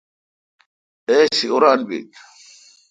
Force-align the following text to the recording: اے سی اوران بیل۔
اے 1.09 1.17
سی 1.37 1.47
اوران 1.53 1.79
بیل۔ 1.87 2.05